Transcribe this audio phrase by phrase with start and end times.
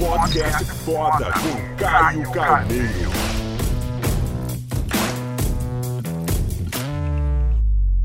[0.00, 3.10] Podcast foda com Caio Carneiro.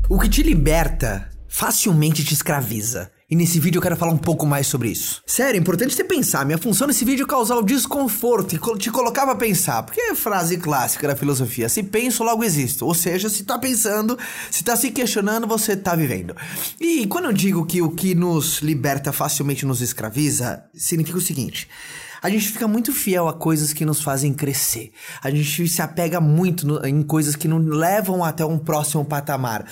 [0.06, 3.10] O que te liberta facilmente te escraviza.
[3.28, 5.20] E nesse vídeo eu quero falar um pouco mais sobre isso.
[5.26, 6.46] Sério, é importante você pensar.
[6.46, 9.82] Minha função nesse vídeo é causar o desconforto e te colocar pra pensar.
[9.82, 12.86] Porque é frase clássica da filosofia: se penso, logo existo.
[12.86, 14.16] Ou seja, se tá pensando,
[14.48, 16.36] se tá se questionando, você tá vivendo.
[16.80, 21.68] E quando eu digo que o que nos liberta facilmente nos escraviza, significa o seguinte
[22.22, 24.90] a gente fica muito fiel a coisas que nos fazem crescer.
[25.22, 29.66] A gente se apega muito no, em coisas que nos levam até um próximo patamar.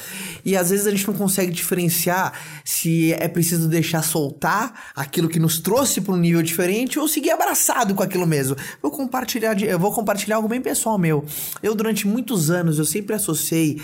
[0.45, 2.33] E às vezes a gente não consegue diferenciar
[2.65, 7.31] se é preciso deixar soltar aquilo que nos trouxe para um nível diferente ou seguir
[7.31, 8.57] abraçado com aquilo mesmo.
[8.83, 11.25] Vou compartilhar, eu vou compartilhar algo bem pessoal meu.
[11.63, 13.81] Eu durante muitos anos eu sempre associei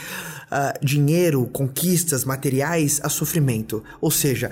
[0.50, 3.82] uh, dinheiro, conquistas, materiais a sofrimento.
[4.00, 4.50] Ou seja,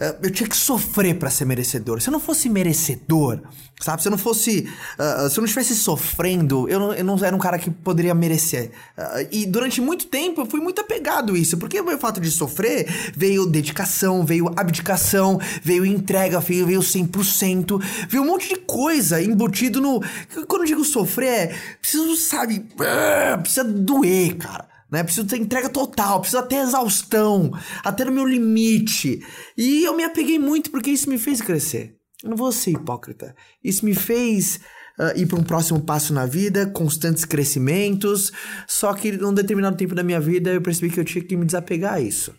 [0.00, 2.00] uh, eu tinha que sofrer para ser merecedor.
[2.00, 3.40] Se eu não fosse merecedor,
[3.80, 4.02] Sabe?
[4.02, 4.68] Se eu não fosse.
[4.98, 8.14] Uh, se eu não estivesse sofrendo, eu não, eu não era um cara que poderia
[8.14, 8.70] merecer.
[8.96, 11.56] Uh, e durante muito tempo eu fui muito apegado a isso.
[11.56, 18.22] Porque o fato de sofrer veio dedicação, veio abdicação, veio entrega, veio, veio 100%, veio
[18.22, 20.00] um monte de coisa embutido no.
[20.46, 21.56] Quando eu digo sofrer, é.
[21.80, 22.66] Preciso, sabe.
[22.74, 25.04] Uh, precisa doer, cara né?
[25.04, 27.52] Preciso ter entrega total, preciso até exaustão,
[27.84, 29.24] até no meu limite.
[29.56, 31.99] E eu me apeguei muito porque isso me fez crescer.
[32.22, 33.34] Não vou ser hipócrita.
[33.64, 34.60] Isso me fez
[34.98, 38.30] uh, ir para um próximo passo na vida, constantes crescimentos.
[38.68, 41.46] Só que num determinado tempo da minha vida eu percebi que eu tinha que me
[41.46, 42.34] desapegar a isso.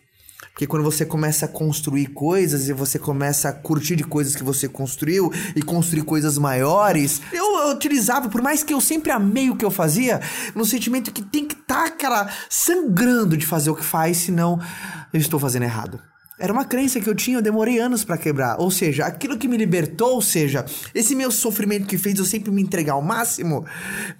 [0.52, 4.44] Porque quando você começa a construir coisas e você começa a curtir de coisas que
[4.44, 9.50] você construiu e construir coisas maiores, eu, eu utilizava, por mais que eu sempre amei
[9.50, 10.20] o que eu fazia,
[10.54, 14.60] no sentimento que tem que estar, tá, cara, sangrando de fazer o que faz, senão
[15.14, 16.11] eu estou fazendo errado.
[16.42, 18.60] Era uma crença que eu tinha, eu demorei anos para quebrar.
[18.60, 22.50] Ou seja, aquilo que me libertou, ou seja, esse meu sofrimento que fez eu sempre
[22.50, 23.64] me entregar ao máximo,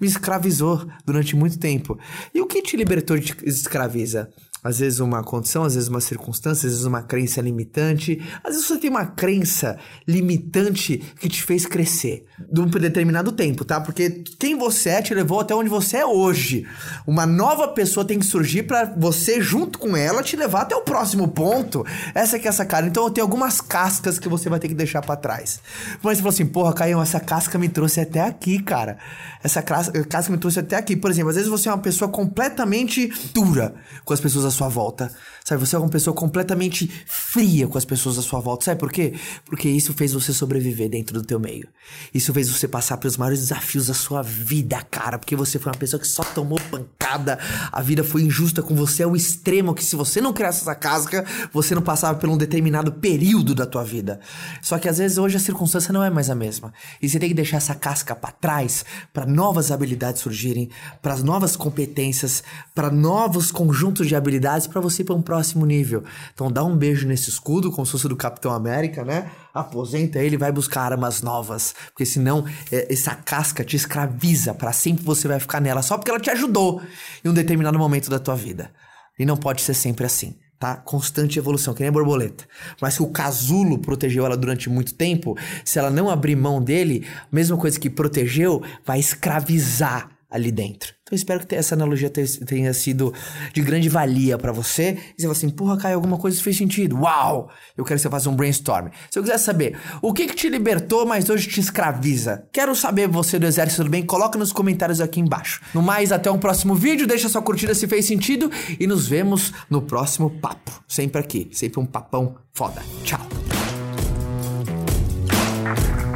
[0.00, 1.98] me escravizou durante muito tempo.
[2.32, 4.30] E o que te libertou te escraviza?
[4.64, 8.22] Às vezes uma condição, às vezes uma circunstância, às vezes uma crença limitante.
[8.44, 13.64] Às vezes você tem uma crença limitante que te fez crescer de um determinado tempo,
[13.64, 13.80] tá?
[13.80, 16.64] Porque quem você é te levou até onde você é hoje.
[17.04, 20.82] Uma nova pessoa tem que surgir para você, junto com ela, te levar até o
[20.82, 21.84] próximo ponto.
[22.14, 22.86] Essa que é essa cara.
[22.86, 25.60] Então tenho algumas cascas que você vai ter que deixar para trás.
[26.02, 28.96] Mas você falou assim, porra, Caio, essa casca me trouxe até aqui, cara.
[29.42, 30.94] Essa casca me trouxe até aqui.
[30.94, 33.74] Por exemplo, às vezes você é uma pessoa completamente dura
[34.04, 35.10] com as pessoas sua volta.
[35.44, 38.66] Sabe, você é uma pessoa completamente fria com as pessoas à sua volta.
[38.66, 39.14] Sabe por quê?
[39.44, 41.68] Porque isso fez você sobreviver dentro do teu meio.
[42.14, 45.18] Isso fez você passar pelos maiores desafios da sua vida, cara.
[45.18, 47.38] Porque você foi uma pessoa que só tomou pancada.
[47.72, 51.24] A vida foi injusta com você ao extremo que se você não criasse essa casca,
[51.52, 54.20] você não passava por um determinado período da tua vida.
[54.60, 56.72] Só que às vezes hoje a circunstância não é mais a mesma.
[57.00, 60.70] E você tem que deixar essa casca para trás para novas habilidades surgirem,
[61.00, 62.42] para novas competências,
[62.74, 66.04] para novos conjuntos de habilidades para você ir para um próximo nível.
[66.34, 69.30] Então dá um beijo nesse escudo, como se fosse do Capitão América, né?
[69.52, 75.04] Aposenta ele, vai buscar armas novas, porque senão é, essa casca te escraviza para sempre
[75.04, 76.80] você vai ficar nela só porque ela te ajudou
[77.24, 78.70] em um determinado momento da tua vida.
[79.18, 80.76] E não pode ser sempre assim tá?
[80.76, 82.44] Constante evolução, que nem a borboleta.
[82.80, 87.04] Mas se o casulo protegeu ela durante muito tempo, se ela não abrir mão dele,
[87.32, 90.94] mesma coisa que protegeu, vai escravizar ali dentro.
[91.12, 93.12] Então espero que essa analogia tenha sido
[93.52, 94.96] de grande valia para você.
[95.10, 96.96] E você fala assim, porra, Caio, alguma coisa fez sentido.
[97.00, 97.50] Uau!
[97.76, 98.88] Eu quero que você faça um brainstorm.
[99.10, 102.46] Se eu quiser saber o que, que te libertou, mas hoje te escraviza.
[102.50, 105.60] Quero saber você do exército do bem, coloca nos comentários aqui embaixo.
[105.74, 108.50] No mais, até um próximo vídeo, deixa sua curtida se fez sentido
[108.80, 110.82] e nos vemos no próximo papo.
[110.88, 112.82] Sempre aqui, sempre um papão foda.
[113.04, 113.20] Tchau!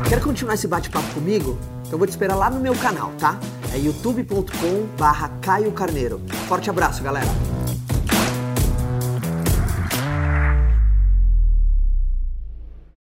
[0.09, 1.76] Quer continuar esse bate-papo comigo?
[1.87, 3.39] Então vou te esperar lá no meu canal, tá?
[3.73, 6.21] É youtube.com barra Caio Carneiro.
[6.49, 7.56] Forte abraço, galera!